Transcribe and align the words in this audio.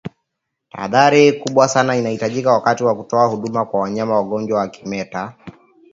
Tahadhari 0.71 1.33
kubwa 1.39 1.67
sana 1.67 1.95
inahitajika 1.97 2.51
wakati 2.53 2.83
wa 2.83 2.95
kutoa 2.95 3.25
huduma 3.27 3.65
kwa 3.65 3.79
wanyama 3.79 4.15
wagonjwa 4.15 4.59
wa 4.59 4.67
kimeta 4.67 5.33